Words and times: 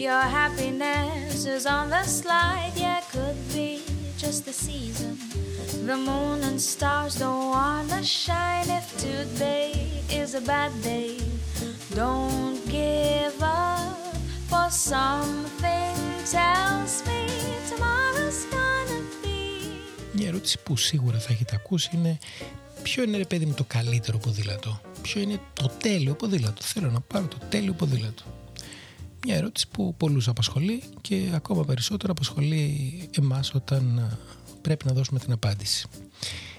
your 0.00 0.22
happiness 0.40 1.44
is 1.44 1.66
on 1.66 1.90
the 1.90 2.02
slide. 2.04 2.72
Yeah, 2.74 3.00
could 3.12 3.40
be 3.54 3.82
just 4.16 4.46
the 4.46 4.52
season. 4.52 5.14
The 5.88 5.96
moon 6.08 6.38
and 6.48 6.58
stars 6.72 7.14
don't 7.22 7.46
wanna 7.56 8.02
shine. 8.02 8.68
If 8.80 8.86
today 9.08 9.72
is 10.20 10.30
a 10.40 10.42
bad 10.52 10.72
day, 10.82 11.16
don't 12.00 12.58
give 12.76 13.38
up. 13.42 13.98
For 14.50 14.68
something 14.90 15.96
tells 16.36 16.92
me 17.08 17.20
tomorrow's 17.70 18.40
gonna 18.54 19.00
be. 19.22 19.38
Μια 20.12 20.28
ερώτηση 20.28 20.58
που 20.62 20.76
σίγουρα 20.76 21.18
θα 21.18 21.32
έχετε 21.32 21.54
ακούσει 21.54 21.90
είναι 21.94 22.18
ποιο 22.82 23.02
είναι 23.02 23.16
ρε 23.16 23.24
παιδί 23.24 23.46
μου 23.46 23.54
το 23.54 23.64
καλύτερο 23.66 24.18
ποδήλατο. 24.18 24.80
Ποιο 25.02 25.20
είναι 25.20 25.40
το 25.52 25.70
τέλειο 25.82 26.14
ποδήλατο. 26.14 26.62
Θέλω 26.62 26.90
να 26.90 27.00
πάρω 27.00 27.26
το 27.26 27.38
τέλειο 27.48 27.72
ποδήλατο. 27.72 28.22
Μια 29.26 29.36
ερώτηση 29.36 29.68
που 29.68 29.94
πολλούς 29.96 30.28
απασχολεί 30.28 30.82
και 31.00 31.30
ακόμα 31.34 31.64
περισσότερο 31.64 32.12
απασχολεί 32.12 33.08
εμάς 33.18 33.54
όταν 33.54 33.98
α, 33.98 34.18
πρέπει 34.60 34.86
να 34.86 34.92
δώσουμε 34.92 35.18
την 35.18 35.32
απάντηση. 35.32 35.86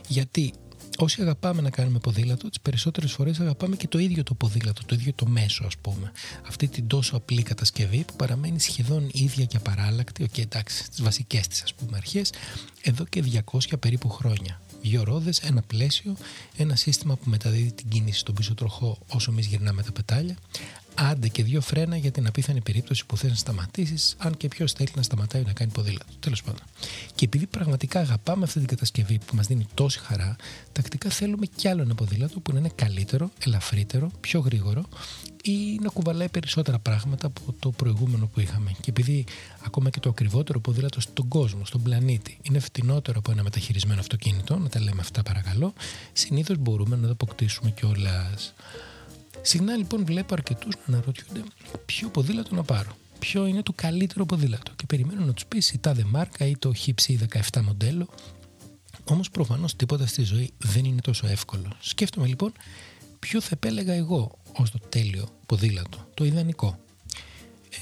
Γιατί 0.07 0.53
όσοι 0.97 1.21
αγαπάμε 1.21 1.61
να 1.61 1.69
κάνουμε 1.69 1.99
ποδήλατο, 1.99 2.49
τις 2.49 2.59
περισσότερες 2.61 3.11
φορές 3.11 3.39
αγαπάμε 3.39 3.75
και 3.75 3.87
το 3.87 3.97
ίδιο 3.97 4.23
το 4.23 4.33
ποδήλατο, 4.33 4.81
το 4.85 4.95
ίδιο 4.95 5.13
το 5.15 5.25
μέσο 5.25 5.63
ας 5.65 5.77
πούμε. 5.77 6.11
Αυτή 6.47 6.67
την 6.67 6.87
τόσο 6.87 7.15
απλή 7.15 7.43
κατασκευή 7.43 8.03
που 8.07 8.15
παραμένει 8.15 8.59
σχεδόν 8.59 9.09
ίδια 9.11 9.45
και 9.45 9.57
απαράλλακτη, 9.57 10.27
και 10.31 10.41
εντάξει, 10.41 10.89
τις 10.89 11.01
βασικές 11.01 11.47
της 11.47 11.61
ας 11.61 11.73
πούμε 11.73 11.97
αρχές, 11.97 12.33
εδώ 12.81 13.05
και 13.05 13.23
200 13.51 13.79
περίπου 13.79 14.09
χρόνια. 14.09 14.61
Δύο 14.81 15.03
ρόδες, 15.03 15.39
ένα 15.39 15.61
πλαίσιο, 15.61 16.15
ένα 16.57 16.75
σύστημα 16.75 17.15
που 17.15 17.29
μεταδίδει 17.29 17.71
την 17.71 17.87
κίνηση 17.87 18.19
στον 18.19 18.35
πίσω 18.35 18.53
τροχό 18.53 18.97
όσο 19.07 19.31
εμείς 19.31 19.45
γυρνάμε 19.45 19.83
τα 19.83 19.91
πετάλια, 19.91 20.37
άντε 21.01 21.27
και 21.27 21.43
δύο 21.43 21.61
φρένα 21.61 21.97
για 21.97 22.11
την 22.11 22.27
απίθανη 22.27 22.61
περίπτωση 22.61 23.05
που 23.05 23.17
θες 23.17 23.29
να 23.29 23.35
σταματήσεις, 23.35 24.15
αν 24.17 24.37
και 24.37 24.47
ποιος 24.47 24.73
θέλει 24.73 24.89
να 24.95 25.01
σταματάει 25.01 25.43
να 25.43 25.53
κάνει 25.53 25.71
ποδήλατο. 25.71 26.13
Τέλος 26.19 26.43
πάντων. 26.43 26.61
Και 27.15 27.25
επειδή 27.25 27.45
πραγματικά 27.45 27.99
αγαπάμε 27.99 28.43
αυτή 28.43 28.59
την 28.59 28.67
κατασκευή 28.67 29.19
που 29.25 29.35
μας 29.35 29.47
δίνει 29.47 29.67
τόση 29.73 29.99
χαρά, 29.99 30.35
τακτικά 30.71 31.09
θέλουμε 31.09 31.45
κι 31.55 31.67
άλλο 31.67 31.81
ένα 31.81 31.95
ποδήλατο 31.95 32.39
που 32.39 32.51
να 32.53 32.59
είναι 32.59 32.71
καλύτερο, 32.75 33.31
ελαφρύτερο, 33.45 34.11
πιο 34.19 34.39
γρήγορο 34.39 34.85
ή 35.43 35.79
να 35.81 35.89
κουβαλάει 35.89 36.29
περισσότερα 36.29 36.79
πράγματα 36.79 37.27
από 37.27 37.55
το 37.59 37.71
προηγούμενο 37.71 38.25
που 38.33 38.39
είχαμε. 38.39 38.71
Και 38.81 38.89
επειδή 38.89 39.25
ακόμα 39.65 39.89
και 39.89 39.99
το 39.99 40.09
ακριβότερο 40.09 40.59
ποδήλατο 40.59 41.01
στον 41.01 41.27
κόσμο, 41.27 41.65
στον 41.65 41.81
πλανήτη, 41.81 42.37
είναι 42.41 42.59
φτηνότερο 42.59 43.19
από 43.19 43.31
ένα 43.31 43.43
μεταχειρισμένο 43.43 43.99
αυτοκίνητο, 43.99 44.57
να 44.57 44.69
τα 44.69 44.79
λέμε 44.79 45.01
αυτά 45.01 45.23
παρακαλώ, 45.23 45.73
συνήθως 46.13 46.57
μπορούμε 46.57 46.95
να 46.95 47.05
το 47.05 47.11
αποκτήσουμε 47.11 47.71
κιόλας. 47.71 48.53
Συχνά 49.41 49.75
λοιπόν 49.75 50.05
βλέπω 50.05 50.33
αρκετούς 50.33 50.75
να 50.85 50.93
αναρωτιούνται 50.93 51.43
ποιο 51.85 52.09
ποδήλατο 52.09 52.55
να 52.55 52.63
πάρω. 52.63 52.91
Ποιο 53.19 53.45
είναι 53.45 53.61
το 53.63 53.73
καλύτερο 53.75 54.25
ποδήλατο. 54.25 54.71
Και 54.75 54.85
περιμένω 54.85 55.25
να 55.25 55.33
τους 55.33 55.45
πεις 55.45 55.71
η 55.71 55.77
τάδε 55.77 56.03
μάρκα 56.03 56.45
ή 56.45 56.57
το 56.57 56.73
χύψη 56.73 57.19
17 57.51 57.61
μοντέλο. 57.61 58.07
Όμως 59.03 59.29
προφανώς 59.29 59.75
τίποτα 59.75 60.05
στη 60.05 60.23
ζωή 60.23 60.53
δεν 60.57 60.85
είναι 60.85 61.01
τόσο 61.01 61.27
εύκολο. 61.27 61.67
Σκέφτομαι 61.79 62.27
λοιπόν 62.27 62.51
ποιο 63.19 63.41
θα 63.41 63.49
επέλεγα 63.51 63.93
εγώ 63.93 64.37
ως 64.57 64.71
το 64.71 64.79
τέλειο 64.89 65.27
ποδήλατο, 65.45 66.07
το 66.13 66.25
ιδανικό. 66.25 66.79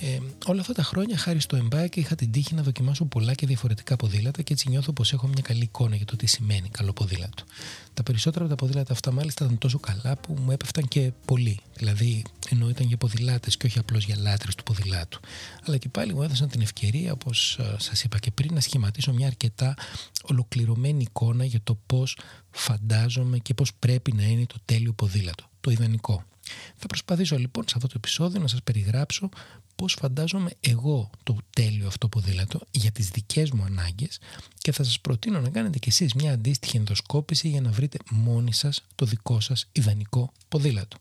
Ε, 0.01 0.19
όλα 0.45 0.61
αυτά 0.61 0.73
τα 0.73 0.83
χρόνια, 0.83 1.17
χάρη 1.17 1.39
στο 1.39 1.57
Embark, 1.63 1.95
είχα 1.95 2.15
την 2.15 2.31
τύχη 2.31 2.55
να 2.55 2.61
δοκιμάσω 2.63 3.05
πολλά 3.05 3.33
και 3.33 3.45
διαφορετικά 3.45 3.95
ποδήλατα 3.95 4.41
και 4.41 4.53
έτσι 4.53 4.69
νιώθω 4.69 4.93
πως 4.93 5.13
έχω 5.13 5.27
μια 5.27 5.41
καλή 5.41 5.63
εικόνα 5.63 5.95
για 5.95 6.05
το 6.05 6.15
τι 6.15 6.25
σημαίνει 6.25 6.69
καλό 6.69 6.93
ποδήλατο. 6.93 7.43
Τα 7.93 8.03
περισσότερα 8.03 8.45
από 8.45 8.55
τα 8.55 8.65
ποδήλατα 8.65 8.93
αυτά, 8.93 9.11
μάλιστα, 9.11 9.45
ήταν 9.45 9.57
τόσο 9.57 9.79
καλά 9.79 10.17
που 10.17 10.37
μου 10.41 10.51
έπεφταν 10.51 10.87
και 10.87 11.11
πολύ. 11.25 11.59
Δηλαδή, 11.75 12.23
ενώ 12.49 12.69
ήταν 12.69 12.87
για 12.87 12.97
ποδηλάτες 12.97 13.57
και 13.57 13.65
όχι 13.65 13.79
απλώς 13.79 14.05
για 14.05 14.15
λάτρες 14.17 14.55
του 14.55 14.63
ποδηλάτου. 14.63 15.19
Αλλά 15.65 15.77
και 15.77 15.89
πάλι 15.89 16.13
μου 16.13 16.23
έδωσαν 16.23 16.49
την 16.49 16.61
ευκαιρία, 16.61 17.11
όπως 17.11 17.59
σας 17.77 18.03
είπα 18.03 18.19
και 18.19 18.31
πριν, 18.31 18.53
να 18.53 18.59
σχηματίσω 18.59 19.13
μια 19.13 19.27
αρκετά 19.27 19.73
ολοκληρωμένη 20.23 21.01
εικόνα 21.01 21.45
για 21.45 21.59
το 21.63 21.77
πώς 21.85 22.17
φαντάζομαι 22.51 23.37
και 23.37 23.53
πώς 23.53 23.73
πρέπει 23.73 24.13
να 24.13 24.23
είναι 24.23 24.45
το 24.45 24.55
τέλειο 24.65 24.93
ποδήλατο. 24.93 25.49
Το 25.61 25.71
ιδανικό. 25.71 26.23
Θα 26.75 26.87
προσπαθήσω 26.87 27.37
λοιπόν 27.37 27.63
σε 27.67 27.73
αυτό 27.75 27.87
το 27.87 27.93
επεισόδιο 27.97 28.41
να 28.41 28.47
σας 28.47 28.63
περιγράψω 28.63 29.29
πώς 29.79 29.97
φαντάζομαι 29.99 30.51
εγώ 30.59 31.09
το 31.23 31.37
τέλειο 31.49 31.87
αυτό 31.87 32.07
ποδήλατο 32.07 32.59
για 32.71 32.91
τις 32.91 33.09
δικές 33.09 33.51
μου 33.51 33.63
ανάγκες 33.63 34.19
και 34.57 34.71
θα 34.71 34.83
σας 34.83 34.99
προτείνω 34.99 35.39
να 35.39 35.49
κάνετε 35.49 35.79
κι 35.79 35.89
εσείς 35.89 36.13
μια 36.13 36.31
αντίστοιχη 36.31 36.77
ενδοσκόπηση 36.77 37.49
για 37.49 37.61
να 37.61 37.71
βρείτε 37.71 37.97
μόνοι 38.09 38.53
σας 38.53 38.83
το 38.95 39.05
δικό 39.05 39.39
σας 39.39 39.67
ιδανικό 39.71 40.31
ποδήλατο. 40.47 40.97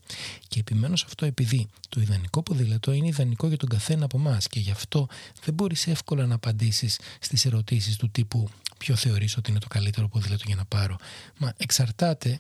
Και 0.49 0.61
επιμένω 0.61 0.97
σε 0.97 1.05
αυτό 1.07 1.27
επειδή 1.27 1.69
το 1.89 2.01
ιδανικό 2.01 2.43
ποδήλατο 2.43 2.93
είναι 2.93 3.07
ιδανικό 3.07 3.47
για 3.47 3.57
τον 3.57 3.69
καθένα 3.69 4.05
από 4.05 4.19
εμάς 4.19 4.49
και 4.49 4.61
γι' 4.61 4.71
αυτό 4.71 5.09
δεν 5.45 5.55
μπορείς 5.55 5.87
εύκολα 5.87 6.27
να 6.27 6.35
απαντήσεις 6.35 7.01
στις 7.21 7.45
ερωτήσεις 7.45 7.97
του 7.97 8.11
τύπου 8.11 8.49
ποιο 8.79 8.97
θεωρείς 8.97 9.37
ότι 9.37 9.51
είναι 9.51 9.59
το 9.59 9.69
καλύτερο 9.69 10.09
ποδήλατο 10.09 10.45
για 10.47 10.57
να 10.57 10.65
πάρω. 10.65 10.97
Μα 11.39 11.53
εξαρτάται 11.57 12.39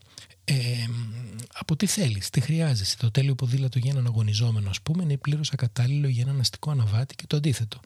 ε, 0.50 0.88
από 1.52 1.76
τι 1.76 1.86
θέλεις, 1.86 2.30
τι 2.30 2.40
χρειάζεσαι; 2.40 2.96
Το 2.96 3.10
τέλειο 3.10 3.34
ποδήλατο 3.34 3.78
για 3.78 3.90
έναν 3.90 4.06
αγωνιζόμενο, 4.06 4.70
ας 4.70 4.80
πούμε, 4.80 5.02
είναι 5.02 5.16
πλήρως 5.16 5.50
ακατάλληλο 5.52 6.08
για 6.08 6.22
έναν 6.22 6.40
αστικό 6.40 6.70
αναβάτη 6.70 7.14
και 7.14 7.24
το 7.26 7.36
αντίθετο. 7.36 7.80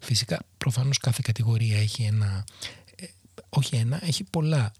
Φυσικά, 0.00 0.38
προφανώς 0.58 0.98
κάθε 0.98 1.20
κατηγορία 1.24 1.78
έχει 1.78 2.02
ένα. 2.02 2.44
Ε, 2.96 3.06
όχι 3.48 3.76
ένα, 3.76 4.06
έχει 4.06 4.24
πολλά 4.24 4.72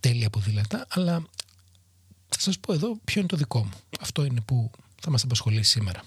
τέλεια 0.00 0.30
ποδήλατα, 0.30 0.86
αλλά 0.88 1.22
θα 2.28 2.40
σας 2.40 2.58
πω 2.58 2.72
εδώ 2.72 2.98
ποιο 3.04 3.20
είναι 3.20 3.28
το 3.28 3.36
δικό 3.36 3.58
μου. 3.58 3.78
Αυτό 4.00 4.24
είναι 4.24 4.40
που 4.40 4.70
θα 5.00 5.10
μας 5.10 5.22
απασχολήσει 5.22 5.70
σήμερα. 5.70 6.04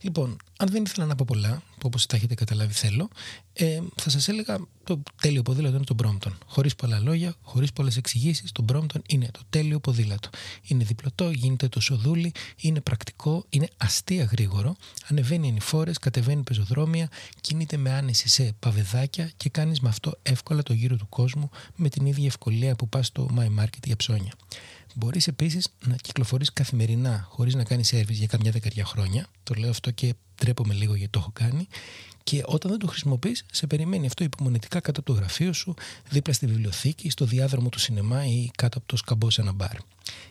Λοιπόν, 0.00 0.36
αν 0.58 0.68
δεν 0.68 0.84
ήθελα 0.84 1.06
να 1.06 1.14
πω 1.14 1.24
πολλά, 1.28 1.62
που 1.80 1.86
όπως 1.86 2.06
τα 2.06 2.16
έχετε 2.16 2.34
καταλάβει 2.34 2.72
θέλω, 2.72 3.08
ε, 3.52 3.80
θα 3.96 4.10
σας 4.10 4.28
έλεγα 4.28 4.58
το 4.84 5.02
τέλειο 5.22 5.42
ποδήλατο 5.42 5.76
είναι 5.76 5.84
το 5.84 5.94
Brompton. 6.02 6.32
Χωρίς 6.46 6.74
πολλά 6.74 6.98
λόγια, 6.98 7.34
χωρίς 7.42 7.72
πολλές 7.72 7.96
εξηγήσεις, 7.96 8.52
το 8.52 8.64
Brompton 8.72 9.00
είναι 9.08 9.28
το 9.32 9.40
τέλειο 9.50 9.80
ποδήλατο. 9.80 10.28
Είναι 10.62 10.84
διπλωτό, 10.84 11.30
γίνεται 11.30 11.68
το 11.68 11.80
σοδούλι, 11.80 12.32
είναι 12.60 12.80
πρακτικό, 12.80 13.44
είναι 13.48 13.68
αστεία 13.76 14.24
γρήγορο, 14.24 14.76
ανεβαίνει 15.08 15.48
ανηφόρε, 15.48 15.92
κατεβαίνει 16.00 16.42
πεζοδρόμια, 16.42 17.08
κινείται 17.40 17.76
με 17.76 17.90
άνεση 17.90 18.28
σε 18.28 18.54
παβεδάκια 18.58 19.30
και 19.36 19.48
κάνεις 19.48 19.80
με 19.80 19.88
αυτό 19.88 20.18
εύκολα 20.22 20.62
το 20.62 20.72
γύρο 20.72 20.96
του 20.96 21.08
κόσμου 21.08 21.50
με 21.76 21.88
την 21.88 22.06
ίδια 22.06 22.26
ευκολία 22.26 22.76
που 22.76 22.88
πας 22.88 23.06
στο 23.06 23.28
My 23.36 23.62
Market 23.62 23.84
για 23.84 23.96
ψώνια. 23.96 24.32
Μπορείς 24.94 25.26
επίσης 25.26 25.68
να 25.86 25.96
κυκλοφορείς 25.96 26.52
καθημερινά 26.52 27.26
χωρίς 27.28 27.54
να 27.54 27.64
κάνεις 27.64 27.86
σερβις 27.86 28.18
για 28.18 28.26
καμιά 28.26 28.50
δεκαετία 28.50 28.84
χρόνια. 28.84 29.26
Το 29.42 29.54
λέω 29.54 29.70
αυτό 29.70 29.90
και 29.90 30.14
τρέπομαι 30.34 30.74
λίγο 30.74 30.94
γιατί 30.94 31.12
το 31.12 31.18
έχω 31.18 31.30
κάνει. 31.32 31.68
Και 32.22 32.42
όταν 32.44 32.70
δεν 32.70 32.80
το 32.80 32.86
χρησιμοποιείς, 32.86 33.44
σε 33.52 33.66
περιμένει 33.66 34.06
αυτό 34.06 34.24
υπομονετικά 34.24 34.80
κάτω 34.80 35.00
από 35.00 35.12
το 35.12 35.18
γραφείο 35.18 35.52
σου, 35.52 35.74
δίπλα 36.10 36.32
στη 36.32 36.46
βιβλιοθήκη, 36.46 37.10
στο 37.10 37.24
διάδρομο 37.24 37.68
του 37.68 37.78
σινεμά 37.78 38.26
ή 38.26 38.50
κάτω 38.56 38.78
από 38.78 38.86
το 38.86 38.96
σκαμπό 38.96 39.30
σε 39.30 39.40
ένα 39.40 39.52
μπαρ. 39.52 39.76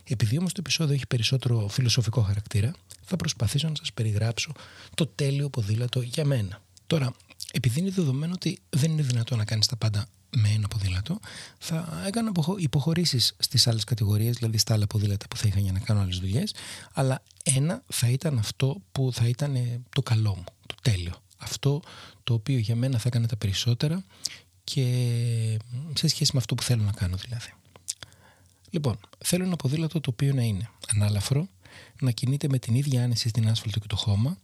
Επειδή 0.04 0.38
όμως 0.38 0.54
το 0.54 0.60
επεισόδιο 0.60 0.94
έχει 0.94 1.08
περισσότερο 1.08 1.68
φιλοσοφικό 1.68 2.22
χαρακτήρα, 2.22 2.72
θα 3.04 3.16
προσπαθήσω 3.16 3.68
να 3.68 3.76
σας 3.76 3.94
περιγράψω 3.94 4.52
το 4.96 5.08
τέλειο 5.08 5.50
ποδήλατο 5.50 6.02
για 6.02 6.26
μένα. 6.26 6.62
Τώρα, 6.88 7.14
επειδή 7.52 7.80
είναι 7.80 7.90
δεδομένο 7.90 8.34
ότι 8.36 8.60
δεν 8.70 8.92
είναι 8.92 9.02
δυνατό 9.02 9.36
να 9.36 9.46
κάνεις 9.46 9.68
τα 9.68 9.76
πάντα 9.76 10.08
με 10.38 10.50
ένα 10.50 10.68
ποδήλατο, 10.68 11.20
θα 11.58 12.04
έκανα 12.08 12.32
υποχωρήσεις 12.58 13.36
στις 13.40 13.68
άλλες 13.68 13.84
κατηγορίες, 13.84 14.36
δηλαδή 14.36 14.58
στα 14.58 14.74
άλλα 14.74 14.88
ποδήλατα 14.88 15.28
που 15.28 15.38
θα 15.38 15.48
είχα 15.48 15.60
για 15.60 15.72
να 15.72 15.80
κάνω 15.80 16.00
άλλες 16.02 16.18
δουλειές. 16.18 16.54
Αλλά 16.94 17.24
ένα 17.44 17.84
θα 17.88 18.10
ήταν 18.10 18.38
αυτό 18.38 18.82
που 18.92 19.10
θα 19.14 19.28
ήταν 19.28 19.56
ε, 19.56 19.82
το 19.90 20.02
καλό 20.02 20.36
μου, 20.36 20.44
το 20.68 20.76
τέλειο. 20.82 21.14
Αυτό 21.38 21.82
το 22.24 22.34
οποίο 22.34 22.58
για 22.58 22.76
μένα 22.76 22.98
θα 22.98 23.08
έκανε 23.08 23.28
τα 23.28 23.38
περισσότερα 23.38 24.04
και 24.64 24.86
σε 25.94 26.08
σχέση 26.08 26.32
με 26.34 26.40
αυτό 26.40 26.56
που 26.56 26.64
θέλω 26.64 26.84
να 26.84 26.92
κάνω 26.92 27.18
δηλαδή. 27.18 27.54
Λοιπόν, 28.70 29.00
θέλω 29.18 29.44
ένα 29.44 29.56
ποδήλατο 29.56 30.00
το 30.00 30.10
οποίο 30.14 30.34
να 30.34 30.42
είναι 30.42 30.70
ανάλαφρο, 30.88 31.48
να 32.02 32.12
κινείται 32.12 32.48
με 32.50 32.60
την 32.60 32.76
ίδια 32.76 33.04
άνεση 33.04 33.30
στην 33.30 33.50
άσφαλτο 33.50 33.80
και 33.80 33.88
το 33.88 33.96
χώμα, 33.96 34.38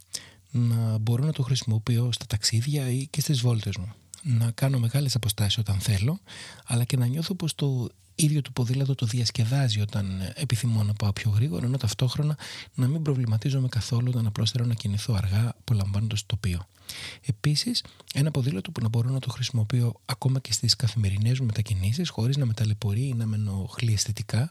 να 0.51 0.97
μπορώ 0.97 1.23
να 1.25 1.31
το 1.31 1.43
χρησιμοποιώ 1.43 2.11
στα 2.11 2.25
ταξίδια 2.25 2.89
ή 2.89 3.07
και 3.07 3.21
στις 3.21 3.41
βόλτες 3.41 3.77
μου 3.77 3.93
να 4.25 4.51
κάνω 4.51 4.80
μεγάλες 4.80 5.16
αποστάσεις 5.16 5.57
όταν 5.57 5.80
θέλω, 5.80 6.19
αλλά 6.66 6.83
και 6.83 6.98
να 6.98 7.06
νιώθω 7.06 7.36
πως 7.36 7.56
το 7.56 7.89
ίδιο 8.16 8.42
του 8.42 8.54
ποδήλατο 8.54 8.95
το 8.95 9.06
διασκεδάζει 9.06 9.81
όταν 9.81 10.33
επιθυμώ 10.36 10.83
να 10.83 10.94
πάω 10.94 11.13
πιο 11.13 11.31
γρήγορα, 11.31 11.66
ενώ 11.66 11.77
ταυτόχρονα 11.77 12.38
να 12.74 12.88
μην 12.88 13.01
προβληματίζομαι 13.01 13.68
καθόλου 13.68 14.07
όταν 14.10 14.25
απλώς 14.25 14.51
θέλω 14.51 14.66
να 14.66 14.74
κινηθώ 14.74 15.13
αργά, 15.13 15.56
απολαμβάνοντας 15.60 16.19
το 16.19 16.25
τοπίο. 16.27 16.68
Επίσης, 17.25 17.83
ένα 18.13 18.31
ποδήλατο 18.31 18.72
που 18.72 18.81
να 18.81 18.88
μπορώ 18.88 19.10
να 19.10 19.19
το 19.19 19.30
χρησιμοποιώ 19.30 19.94
ακόμα 20.06 20.39
και 20.39 20.54
στις 20.54 20.75
καθημερινές 20.75 21.39
μου 21.39 21.45
μετακινήσεις, 21.45 22.10
χωρίς 22.10 22.38
να 22.38 22.45
με 22.45 22.54
ταλαιπωρεί 22.54 23.07
ή 23.07 23.13
να 23.13 23.25
με 23.25 23.36
ενοχλεί 23.36 23.94
αισθητικά. 23.94 24.50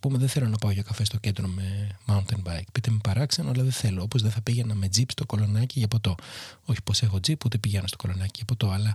Α 0.00 0.06
πούμε, 0.08 0.18
δεν 0.18 0.28
θέλω 0.28 0.48
να 0.48 0.56
πάω 0.56 0.70
για 0.70 0.82
καφέ 0.82 1.04
στο 1.04 1.18
κέντρο 1.18 1.46
με 1.46 1.88
mountain 2.06 2.42
bike. 2.48 2.64
Πείτε 2.72 2.90
με 2.90 2.98
παράξενο, 3.02 3.50
αλλά 3.50 3.62
δεν 3.62 3.72
θέλω. 3.72 4.02
Όπως 4.02 4.22
δεν 4.22 4.30
θα 4.30 4.40
πήγαινα 4.40 4.74
με 4.74 4.88
jeep 4.96 5.04
στο 5.10 5.26
κολονάκι 5.26 5.78
για 5.78 5.88
ποτό. 5.88 6.14
Όχι 6.64 6.82
πως 6.82 7.02
έχω 7.02 7.16
jeep, 7.16 7.44
ούτε 7.44 7.58
πηγαίνω 7.58 7.86
στο 7.86 7.96
κολονάκι 7.96 8.32
για 8.34 8.44
ποτό, 8.44 8.70
αλλά 8.70 8.92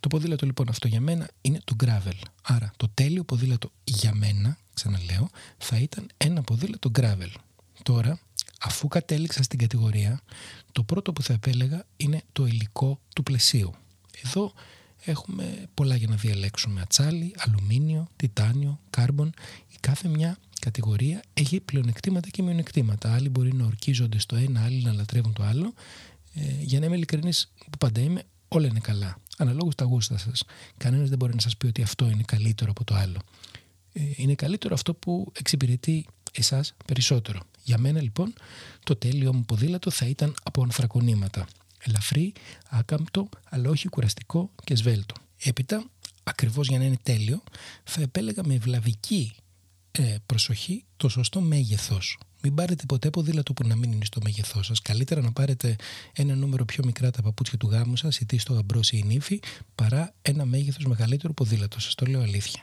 το 0.00 0.08
ποδήλατο 0.08 0.46
λοιπόν 0.46 0.68
αυτό 0.68 0.88
για 0.88 1.00
μένα 1.00 1.28
είναι 1.40 1.60
το 1.64 1.76
gravel. 1.84 2.18
Άρα 2.42 2.72
το 2.76 2.88
τέλειο 2.94 3.24
ποδήλατο 3.24 3.70
για 3.84 4.14
μένα, 4.14 4.58
ξαναλέω, 4.74 5.30
θα 5.58 5.76
ήταν 5.76 6.06
ένα 6.16 6.42
ποδήλατο 6.42 6.90
gravel. 6.98 7.32
Τώρα, 7.82 8.20
αφού 8.60 8.88
κατέληξα 8.88 9.42
στην 9.42 9.58
κατηγορία, 9.58 10.20
το 10.72 10.82
πρώτο 10.82 11.12
που 11.12 11.22
θα 11.22 11.32
επέλεγα 11.32 11.84
είναι 11.96 12.22
το 12.32 12.46
υλικό 12.46 13.00
του 13.14 13.22
πλαισίου. 13.22 13.74
Εδώ 14.24 14.52
έχουμε 15.04 15.68
πολλά 15.74 15.96
για 15.96 16.08
να 16.08 16.16
διαλέξουμε. 16.16 16.80
Ατσάλι, 16.80 17.34
αλουμίνιο, 17.36 18.08
τιτάνιο, 18.16 18.80
κάρμπον. 18.90 19.32
Η 19.68 19.76
κάθε 19.80 20.08
μια 20.08 20.38
κατηγορία 20.60 21.22
έχει 21.32 21.60
πλεονεκτήματα 21.60 22.28
και 22.28 22.42
μειονεκτήματα. 22.42 23.14
Άλλοι 23.14 23.28
μπορεί 23.28 23.54
να 23.54 23.64
ορκίζονται 23.64 24.18
στο 24.18 24.36
ένα, 24.36 24.64
άλλοι 24.64 24.82
να 24.82 24.92
λατρεύουν 24.92 25.32
το 25.32 25.42
άλλο. 25.42 25.74
Ε, 26.34 26.40
για 26.60 26.80
να 26.80 26.86
είμαι 26.86 26.96
ειλικρινής 26.96 27.52
που 27.70 27.78
πάντα 27.78 28.00
είμαι, 28.00 28.22
όλα 28.48 28.66
είναι 28.66 28.80
καλά. 28.80 29.18
Αναλόγως 29.38 29.74
τα 29.74 29.84
γούστα 29.84 30.18
σας. 30.18 30.44
Κανένας 30.76 31.08
δεν 31.08 31.18
μπορεί 31.18 31.34
να 31.34 31.40
σας 31.40 31.56
πει 31.56 31.66
ότι 31.66 31.82
αυτό 31.82 32.08
είναι 32.08 32.22
καλύτερο 32.26 32.70
από 32.70 32.84
το 32.84 32.94
άλλο. 32.94 33.18
Ε, 33.92 34.02
είναι 34.16 34.34
καλύτερο 34.34 34.74
αυτό 34.74 34.94
που 34.94 35.32
εξυπηρετεί 35.38 36.06
εσάς 36.32 36.74
περισσότερο. 36.86 37.40
Για 37.64 37.78
μένα 37.78 38.02
λοιπόν 38.02 38.32
το 38.84 38.96
τέλειο 38.96 39.34
μου 39.34 39.44
ποδήλατο 39.44 39.90
θα 39.90 40.06
ήταν 40.06 40.34
από 40.42 40.62
ανθρακονήματα. 40.62 41.46
Ελαφρύ, 41.86 42.32
άκαμπτο, 42.68 43.28
αλλά 43.44 43.70
όχι 43.70 43.88
κουραστικό 43.88 44.50
και 44.64 44.76
σβέλτο. 44.76 45.14
Έπειτα, 45.42 45.84
ακριβώς 46.22 46.68
για 46.68 46.78
να 46.78 46.84
είναι 46.84 46.98
τέλειο, 47.02 47.42
θα 47.84 48.00
επέλεγα 48.02 48.42
με 48.44 48.54
ευλαβική 48.54 49.32
ε, 49.92 50.16
προσοχή 50.26 50.84
το 50.96 51.08
σωστό 51.08 51.40
μέγεθος 51.40 52.18
μην 52.42 52.54
πάρετε 52.54 52.84
ποτέ 52.86 53.10
ποδήλατο 53.10 53.52
που 53.52 53.66
να 53.66 53.76
μην 53.76 53.92
είναι 53.92 54.04
στο 54.04 54.20
μέγεθός 54.24 54.66
σας. 54.66 54.82
Καλύτερα 54.82 55.20
να 55.20 55.32
πάρετε 55.32 55.76
ένα 56.12 56.34
νούμερο 56.34 56.64
πιο 56.64 56.84
μικρά 56.84 57.10
τα 57.10 57.22
παπούτσια 57.22 57.58
του 57.58 57.68
γάμου 57.70 57.96
σας, 57.96 58.18
ή 58.18 58.26
τι 58.26 58.38
στο 58.38 58.52
γαμπρό 58.52 58.80
ή 58.90 58.98
η 58.98 59.02
νύφη, 59.06 59.40
παρά 59.74 60.14
ένα 60.22 60.44
μέγεθος 60.44 60.84
μεγαλύτερο 60.84 61.32
ποδήλατο. 61.32 61.80
Σας 61.80 61.94
το 61.94 62.06
λέω 62.06 62.20
αλήθεια. 62.20 62.62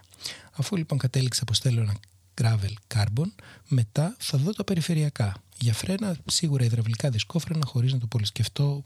Αφού 0.52 0.76
λοιπόν 0.76 0.98
κατέληξα 0.98 1.44
πως 1.44 1.60
θέλω 1.60 1.82
ένα 1.82 1.96
gravel 2.42 2.96
carbon, 2.96 3.32
μετά 3.68 4.16
θα 4.20 4.38
δω 4.38 4.52
τα 4.52 4.64
περιφερειακά. 4.64 5.44
Για 5.60 5.74
φρένα, 5.74 6.18
σίγουρα 6.26 6.64
υδραυλικά 6.64 7.10
δισκόφρενα, 7.10 7.66
χωρίς 7.66 7.94
να 7.94 8.00
το 8.00 8.08
πολυσκεφτώ, 8.08 8.82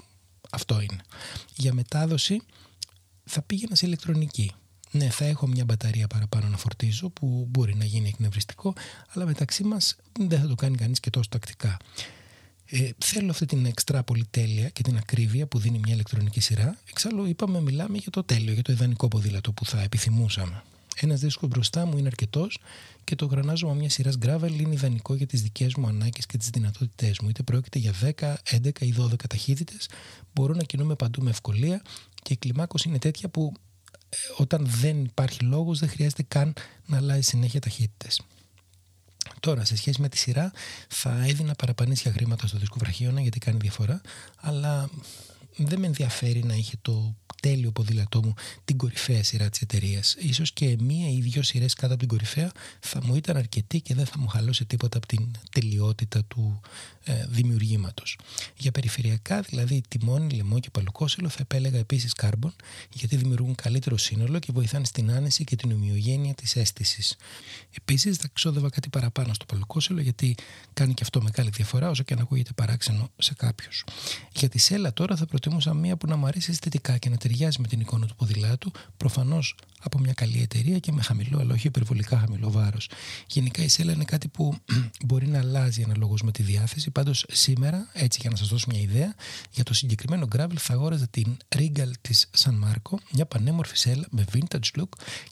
αυτό 0.49 0.81
είναι. 0.81 1.01
Για 1.55 1.73
μετάδοση, 1.73 2.41
θα 3.23 3.41
πήγαινα 3.41 3.75
σε 3.75 3.85
ηλεκτρονική 3.85 4.51
ναι, 4.91 5.09
θα 5.09 5.25
έχω 5.25 5.47
μια 5.47 5.65
μπαταρία 5.65 6.07
παραπάνω 6.07 6.47
να 6.47 6.57
φορτίζω 6.57 7.09
που 7.09 7.47
μπορεί 7.49 7.75
να 7.75 7.85
γίνει 7.85 8.07
εκνευριστικό, 8.07 8.73
αλλά 9.13 9.25
μεταξύ 9.25 9.63
μας 9.63 9.95
δεν 10.19 10.39
θα 10.39 10.47
το 10.47 10.55
κάνει 10.55 10.77
κανείς 10.77 10.99
και 10.99 11.09
τόσο 11.09 11.29
τακτικά. 11.29 11.77
Ε, 12.65 12.89
θέλω 12.97 13.31
αυτή 13.31 13.45
την 13.45 13.65
εξτρά 13.65 14.03
πολυτέλεια 14.03 14.69
και 14.69 14.81
την 14.81 14.97
ακρίβεια 14.97 15.47
που 15.47 15.59
δίνει 15.59 15.79
μια 15.83 15.93
ηλεκτρονική 15.93 16.39
σειρά. 16.39 16.77
Εξάλλου, 16.89 17.25
είπαμε, 17.25 17.61
μιλάμε 17.61 17.97
για 17.97 18.11
το 18.11 18.23
τέλειο, 18.23 18.53
για 18.53 18.63
το 18.63 18.71
ιδανικό 18.71 19.07
ποδήλατο 19.07 19.51
που 19.51 19.65
θα 19.65 19.81
επιθυμούσαμε. 19.81 20.63
Ένας 20.95 21.19
δίσκος 21.19 21.49
μπροστά 21.49 21.85
μου 21.85 21.97
είναι 21.97 22.07
αρκετός 22.07 22.59
και 23.03 23.15
το 23.15 23.25
γρανάζωμα 23.25 23.73
μιας 23.73 23.93
σειράς 23.93 24.17
gravel 24.25 24.51
είναι 24.59 24.73
ιδανικό 24.73 25.15
για 25.15 25.25
τις 25.25 25.41
δικές 25.41 25.75
μου 25.75 25.87
ανάγκες 25.87 26.25
και 26.25 26.37
τις 26.37 26.49
δυνατότητές 26.49 27.19
μου. 27.19 27.29
Είτε 27.29 27.43
πρόκειται 27.43 27.79
για 27.79 27.93
10, 28.01 28.37
11 28.43 28.81
ή 28.81 28.93
12 28.97 29.27
ταχύτητες, 29.29 29.89
μπορώ 30.33 30.53
να 30.53 30.63
κινούμε 30.63 30.95
παντού 30.95 31.23
με 31.23 31.29
ευκολία 31.29 31.81
και 32.21 32.33
η 32.33 32.37
κλιμάκωση 32.37 32.89
είναι 32.89 32.99
τέτοια 32.99 33.29
που 33.29 33.53
όταν 34.37 34.65
δεν 34.65 35.03
υπάρχει 35.03 35.43
λόγος 35.43 35.79
δεν 35.79 35.89
χρειάζεται 35.89 36.23
καν 36.23 36.53
να 36.85 36.97
αλλάζει 36.97 37.21
συνέχεια 37.21 37.59
ταχύτητες. 37.59 38.21
Τώρα, 39.39 39.65
σε 39.65 39.75
σχέση 39.75 40.01
με 40.01 40.09
τη 40.09 40.17
σειρά, 40.17 40.51
θα 40.87 41.23
έδινα 41.23 41.53
παραπανήσια 41.55 42.11
χρήματα 42.11 42.47
στο 42.47 42.57
δίσκο 42.57 42.75
βραχίωνα 42.79 43.21
γιατί 43.21 43.39
κάνει 43.39 43.57
διαφορά, 43.61 44.01
αλλά 44.35 44.89
δεν 45.55 45.79
με 45.79 45.85
ενδιαφέρει 45.85 46.43
να 46.43 46.53
είχε 46.53 46.75
το 46.81 47.15
τέλειο 47.41 47.71
ποδήλατό 47.71 48.23
μου 48.23 48.33
την 48.65 48.77
κορυφαία 48.77 49.23
σειρά 49.23 49.49
της 49.49 49.61
εταιρείας. 49.61 50.15
σω 50.33 50.43
και 50.53 50.75
μία 50.79 51.09
ή 51.09 51.19
δύο 51.21 51.43
σειρές 51.43 51.73
κάτω 51.73 51.93
από 51.93 51.99
την 51.99 52.07
κορυφαία 52.07 52.51
θα 52.79 52.99
μου 53.03 53.15
ήταν 53.15 53.37
αρκετή 53.37 53.81
και 53.81 53.95
δεν 53.95 54.05
θα 54.05 54.17
μου 54.17 54.27
χαλώσει 54.27 54.65
τίποτα 54.65 54.97
από 54.97 55.07
την 55.07 55.31
τελειότητα 55.51 56.23
του 56.23 56.61
ε, 57.03 57.25
δημιουργήματος. 57.27 58.17
Για 58.57 58.71
περιφερειακά, 58.71 59.41
δηλαδή 59.41 59.81
τιμόνι, 59.87 60.33
λαιμό 60.33 60.59
και 60.59 60.69
παλουκόσυλο, 60.69 61.29
θα 61.29 61.37
επέλεγα 61.41 61.77
επίσης 61.77 62.13
κάρμπον, 62.13 62.53
γιατί 62.93 63.15
δημιουργούν 63.15 63.55
καλύτερο 63.55 63.97
σύνολο 63.97 64.39
και 64.39 64.51
βοηθάνε 64.53 64.85
στην 64.85 65.11
άνεση 65.11 65.43
και 65.43 65.55
την 65.55 65.71
ομοιογένεια 65.71 66.33
της 66.33 66.55
αίσθησης. 66.55 67.15
Επίσης, 67.77 68.17
θα 68.17 68.29
ξόδευα 68.33 68.69
κάτι 68.69 68.89
παραπάνω 68.89 69.33
στο 69.33 69.45
παλουκόσυλο, 69.45 70.01
γιατί 70.01 70.35
κάνει 70.73 70.93
και 70.93 71.03
αυτό 71.03 71.21
μεγάλη 71.21 71.49
διαφορά, 71.49 71.89
όσο 71.89 72.03
και 72.03 72.13
αν 72.13 72.19
ακούγεται 72.19 72.51
παράξενο 72.55 73.09
σε 73.17 73.33
κάποιους. 73.33 73.83
Για 74.31 74.49
τη 74.49 74.57
σέλα 74.57 74.93
τώρα 74.93 75.15
θα 75.15 75.25
προτιμούσα 75.41 75.73
μία 75.73 75.97
που 75.97 76.07
να 76.07 76.15
μου 76.15 76.25
αρέσει 76.25 76.51
αισθητικά 76.51 76.97
και 76.97 77.09
να 77.09 77.17
ταιριάζει 77.17 77.61
με 77.61 77.67
την 77.67 77.79
εικόνα 77.79 78.05
του 78.05 78.15
ποδηλάτου, 78.15 78.71
προφανώς 78.97 79.55
από 79.79 79.99
μια 79.99 80.13
καλή 80.13 80.41
εταιρεία 80.41 80.79
και 80.79 80.91
με 80.91 81.01
χαμηλό, 81.01 81.39
αλλά 81.39 81.53
όχι 81.53 81.67
υπερβολικά 81.67 82.17
χαμηλό 82.19 82.51
βάρος. 82.51 82.89
Γενικά 83.27 83.63
η 83.63 83.67
σέλα 83.67 83.91
είναι 83.91 84.03
κάτι 84.03 84.27
που 84.27 84.55
μπορεί 85.05 85.27
να 85.27 85.39
αλλάζει 85.39 85.83
αναλόγως 85.83 86.21
με 86.21 86.31
τη 86.31 86.43
διάθεση. 86.43 86.91
Πάντως 86.91 87.25
σήμερα, 87.31 87.89
έτσι 87.93 88.19
για 88.21 88.29
να 88.29 88.35
σας 88.35 88.47
δώσω 88.47 88.65
μια 88.69 88.81
ιδέα, 88.81 89.15
για 89.51 89.63
το 89.63 89.73
συγκεκριμένο 89.73 90.27
gravel 90.35 90.57
θα 90.57 90.73
αγόραζα 90.73 91.07
την 91.07 91.37
Regal 91.55 91.91
της 92.01 92.29
San 92.37 92.53
Marco, 92.63 92.97
μια 93.11 93.25
πανέμορφη 93.25 93.77
σέλα 93.77 94.07
με 94.09 94.25
vintage 94.33 94.79
look 94.79 94.89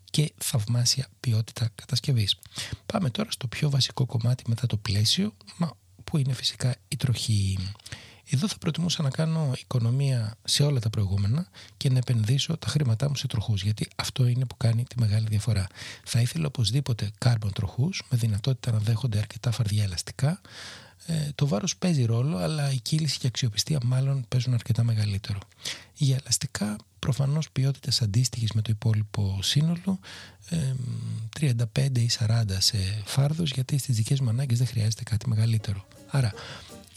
και 0.10 0.34
θαυμάσια 0.38 1.08
ποιότητα 1.20 1.70
κατασκευής. 1.76 2.40
Πάμε 2.86 3.10
τώρα 3.10 3.32
στο 3.32 3.48
πιο 3.48 3.70
βασικό 3.70 4.06
κομμάτι 4.06 4.44
μετά 4.48 4.68
το 4.68 4.78
πλαίσιο, 4.78 5.34
που 6.04 6.18
είναι 6.18 6.34
φυσικά 6.34 6.76
η 6.88 6.96
τροχή. 6.96 7.58
Εδώ 8.32 8.48
θα 8.48 8.58
προτιμούσα 8.58 9.04
να 9.04 9.10
κάνω 9.10 9.52
οικονομία 9.60 10.36
σε 10.44 10.64
όλα 10.64 10.80
τα 10.80 10.90
προηγούμενα 10.90 11.48
και 11.78 11.90
να 11.90 11.98
επενδύσω 11.98 12.58
τα 12.58 12.68
χρήματά 12.68 13.10
μου 13.10 13.16
σε 13.16 13.28
τροχούς, 13.28 13.64
γιατί 13.64 13.88
αυτό 13.96 14.28
είναι 14.28 14.46
που 14.46 14.58
κάνει 14.58 14.84
τη 14.84 15.00
μεγάλη 15.00 15.28
διαφορά. 15.30 15.68
Θα 16.04 16.22
ήθελα 16.22 16.46
οπωσδήποτε 16.48 17.12
carbon 17.26 17.50
τροχούς 17.54 18.04
με 18.10 18.18
δυνατότητα 18.18 18.72
να 18.72 18.78
δέχονται 18.78 19.18
αρκετά 19.18 19.52
φαρδιά 19.52 19.84
ελαστικά. 19.84 20.42
Ε, 21.06 21.30
το 21.36 21.48
βάρος 21.48 21.78
παίζει 21.78 22.06
ρόλο, 22.06 22.38
αλλά 22.38 22.72
η 22.72 22.80
κύληση 22.80 23.18
και 23.18 23.26
η 23.26 23.28
αξιοπιστία 23.28 23.80
μάλλον 23.84 24.26
παίζουν 24.28 24.54
αρκετά 24.54 24.84
μεγαλύτερο. 24.84 25.40
Για 25.94 26.18
ελαστικά, 26.22 26.76
προφανώς 27.00 27.52
ποιότητες 27.52 28.02
αντίστοιχες 28.02 28.52
με 28.52 28.62
το 28.62 28.72
υπόλοιπο 28.72 29.40
σύνολο, 29.42 30.00
ε, 30.50 30.74
35 31.40 32.02
ή 32.02 32.10
40 32.10 32.60
σε 32.60 32.78
φάρδος, 33.06 33.52
γιατί 33.52 33.78
στις 33.78 33.96
δικές 33.96 34.20
μου 34.20 34.30
ανάγκες 34.30 34.58
δεν 34.58 34.68
χρειάζεται 34.68 35.04
κάτι 35.04 35.30
μεγαλύτερο. 35.30 35.88
Άρα, 36.08 36.34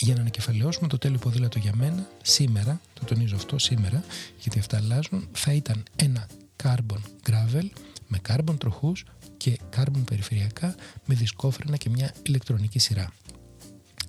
για 0.04 0.14
να 0.14 0.21
ανακεφαλαιώσουμε 0.21 0.88
το 0.88 0.99
τέλειο 0.99 1.18
ποδήλατο 1.18 1.59
για 1.59 1.73
μένα, 1.75 2.09
σήμερα, 2.23 2.80
το 2.94 3.04
τονίζω 3.04 3.37
αυτό 3.37 3.59
σήμερα, 3.59 4.04
γιατί 4.40 4.59
αυτά 4.59 4.76
αλλάζουν, 4.76 5.28
θα 5.32 5.52
ήταν 5.52 5.82
ένα 5.97 6.26
carbon 6.62 7.00
gravel 7.30 7.66
με 8.09 8.21
carbon 8.28 8.59
τροχούς 8.59 9.04
και 9.37 9.59
carbon 9.76 10.04
περιφερειακά 10.04 10.75
με 11.04 11.14
δισκόφρενα 11.14 11.76
και 11.76 11.90
μια 11.90 12.14
ηλεκτρονική 12.23 12.78
σειρά. 12.78 13.12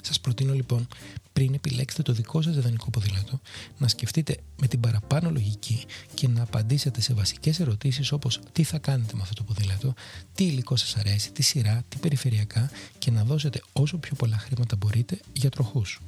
Σας 0.05 0.19
προτείνω 0.19 0.53
λοιπόν 0.53 0.87
πριν 1.33 1.53
επιλέξετε 1.53 2.01
το 2.01 2.13
δικό 2.13 2.41
σας 2.41 2.55
ιδανικό 2.55 2.89
ποδήλατο 2.89 3.39
να 3.77 3.87
σκεφτείτε 3.87 4.37
με 4.61 4.67
την 4.67 4.79
παραπάνω 4.79 5.29
λογική 5.31 5.85
και 6.13 6.27
να 6.27 6.41
απαντήσετε 6.41 7.01
σε 7.01 7.13
βασικές 7.13 7.59
ερωτήσεις 7.59 8.11
όπως 8.11 8.39
τι 8.51 8.63
θα 8.63 8.77
κάνετε 8.77 9.13
με 9.15 9.21
αυτό 9.21 9.33
το 9.33 9.43
ποδήλατο, 9.43 9.93
τι 10.33 10.43
υλικό 10.43 10.75
σας 10.75 10.95
αρέσει, 10.95 11.31
τι 11.31 11.43
σειρά, 11.43 11.83
τι 11.89 11.97
περιφερειακά 11.97 12.69
και 12.99 13.11
να 13.11 13.23
δώσετε 13.23 13.61
όσο 13.73 13.97
πιο 13.97 14.15
πολλά 14.15 14.37
χρήματα 14.37 14.75
μπορείτε 14.75 15.19
για 15.33 15.49
τροχούς. 15.49 15.99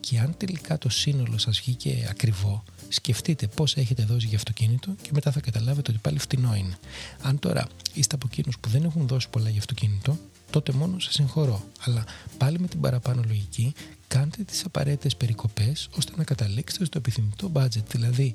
Και 0.00 0.18
αν 0.18 0.34
τελικά 0.36 0.78
το 0.78 0.88
σύνολο 0.88 1.38
σας 1.38 1.60
βγήκε 1.60 2.06
ακριβό, 2.10 2.64
σκεφτείτε 2.88 3.46
πώς 3.46 3.76
έχετε 3.76 4.04
δώσει 4.04 4.26
για 4.26 4.36
αυτοκίνητο 4.36 4.94
και 5.02 5.10
μετά 5.12 5.30
θα 5.30 5.40
καταλάβετε 5.40 5.90
ότι 5.90 6.00
πάλι 6.02 6.18
φτηνό 6.18 6.54
είναι. 6.54 6.78
Αν 7.22 7.38
τώρα 7.38 7.66
είστε 7.94 8.14
από 8.14 8.28
εκείνους 8.30 8.58
που 8.58 8.68
δεν 8.68 8.84
έχουν 8.84 9.06
δώσει 9.06 9.28
πολλά 9.30 9.48
για 9.48 9.58
αυτοκίνητο, 9.58 10.18
τότε 10.50 10.72
μόνο 10.72 10.98
σας 10.98 11.14
συγχωρώ. 11.14 11.64
Αλλά 11.80 12.04
πάλι 12.38 12.58
με 12.58 12.66
την 12.66 12.80
παραπάνω 12.80 13.22
λογική 13.26 13.72
κάντε 14.08 14.42
τις 14.42 14.64
απαραίτητες 14.64 15.16
περικοπές 15.16 15.88
ώστε 15.96 16.12
να 16.16 16.24
καταλήξετε 16.24 16.84
στο 16.84 16.98
επιθυμητό 16.98 17.50
budget. 17.54 17.86
Δηλαδή 17.90 18.32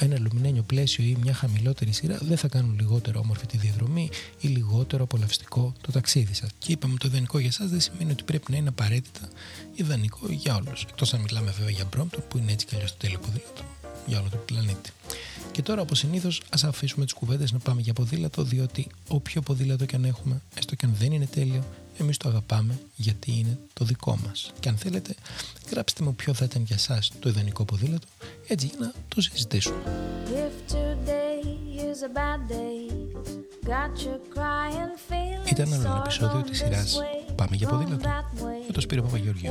ένα 0.00 0.14
αλουμινένιο 0.14 0.62
πλαίσιο 0.62 1.04
ή 1.04 1.16
μια 1.22 1.34
χαμηλότερη 1.34 1.92
σειρά 1.92 2.18
δεν 2.22 2.36
θα 2.36 2.48
κάνουν 2.48 2.76
λιγότερο 2.78 3.20
όμορφη 3.20 3.46
τη 3.46 3.56
διαδρομή 3.56 4.10
ή 4.40 4.48
λιγότερο 4.48 5.02
απολαυστικό 5.02 5.72
το 5.80 5.92
ταξίδι 5.92 6.34
σας. 6.34 6.50
Και 6.58 6.72
είπαμε 6.72 6.96
το 6.98 7.08
ιδανικό 7.08 7.38
για 7.38 7.48
εσάς 7.48 7.70
δεν 7.70 7.80
σημαίνει 7.80 8.10
ότι 8.10 8.22
πρέπει 8.22 8.50
να 8.50 8.56
είναι 8.56 8.68
απαραίτητα 8.68 9.28
ιδανικό 9.74 10.26
για 10.30 10.54
όλους. 10.54 10.82
Εκτός 10.82 11.14
αν 11.14 11.20
μιλάμε 11.20 11.50
βέβαια 11.50 11.70
για 11.70 11.84
Μπρόμπτον 11.90 12.22
που 12.28 12.38
είναι 12.38 12.52
έτσι 12.52 12.66
κι 12.66 12.74
αλλιώς 12.74 12.90
το 12.90 12.96
τέλειο 12.98 13.18
ποδήλατο 13.18 13.62
για 14.06 14.20
όλο 14.20 14.28
τον 14.28 14.44
πλανήτη. 14.44 14.90
Και 15.52 15.62
τώρα, 15.62 15.80
όπως 15.80 15.98
συνήθως, 15.98 16.42
ας 16.50 16.64
αφήσουμε 16.64 17.04
τις 17.04 17.14
κουβέντες 17.14 17.52
να 17.52 17.58
πάμε 17.58 17.80
για 17.80 17.92
ποδήλατο, 17.92 18.42
διότι 18.42 18.86
όποιο 19.08 19.40
ποδήλατο 19.40 19.84
και 19.84 19.96
αν 19.96 20.04
έχουμε, 20.04 20.40
έστω 20.54 20.74
και 20.74 20.86
αν 20.86 20.94
δεν 20.98 21.12
είναι 21.12 21.26
τέλειο, 21.26 21.64
εμείς 21.98 22.16
το 22.16 22.28
αγαπάμε 22.28 22.78
γιατί 22.96 23.32
είναι 23.38 23.58
το 23.72 23.84
δικό 23.84 24.18
μας. 24.26 24.52
Και 24.60 24.68
αν 24.68 24.76
θέλετε, 24.76 25.14
γράψτε 25.70 26.04
μου 26.04 26.14
ποιο 26.14 26.34
θα 26.34 26.44
ήταν 26.44 26.62
για 26.62 26.76
εσά 26.76 27.02
το 27.18 27.28
ιδανικό 27.28 27.64
ποδήλατο, 27.64 28.06
έτσι 28.46 28.66
για 28.66 28.76
να 28.78 28.92
το 29.08 29.20
συζητήσουμε. 29.20 29.76
Ήταν 35.50 35.72
ένα 35.72 36.02
επεισόδιο 36.04 36.42
της 36.42 36.58
σειράς 36.58 36.98
Πάμε 37.40 37.56
για 37.56 37.68
ποδήλατο 37.68 38.08
με 38.66 38.72
το 38.72 38.80
Σπύρο 38.80 39.02
Παπαγεωργίου. 39.02 39.50